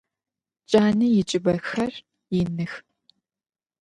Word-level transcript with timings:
Cane 0.69 1.05
yicıbexer 1.15 1.93
yinıx. 2.33 2.73